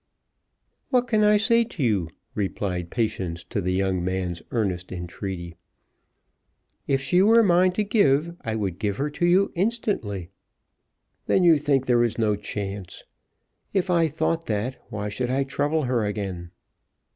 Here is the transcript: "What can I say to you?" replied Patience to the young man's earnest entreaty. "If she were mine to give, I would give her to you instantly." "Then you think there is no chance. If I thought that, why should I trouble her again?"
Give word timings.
"What 0.89 1.05
can 1.05 1.23
I 1.23 1.37
say 1.37 1.63
to 1.63 1.83
you?" 1.83 2.09
replied 2.33 2.89
Patience 2.89 3.43
to 3.43 3.61
the 3.61 3.71
young 3.71 4.03
man's 4.03 4.41
earnest 4.49 4.91
entreaty. 4.91 5.57
"If 6.87 7.01
she 7.01 7.21
were 7.21 7.43
mine 7.43 7.71
to 7.73 7.83
give, 7.83 8.35
I 8.41 8.55
would 8.55 8.79
give 8.79 8.97
her 8.97 9.11
to 9.11 9.27
you 9.27 9.51
instantly." 9.53 10.31
"Then 11.27 11.43
you 11.43 11.59
think 11.59 11.85
there 11.85 12.03
is 12.03 12.17
no 12.17 12.35
chance. 12.35 13.03
If 13.73 13.91
I 13.91 14.07
thought 14.07 14.47
that, 14.47 14.79
why 14.89 15.07
should 15.07 15.29
I 15.29 15.43
trouble 15.43 15.83
her 15.83 16.03
again?" 16.03 16.49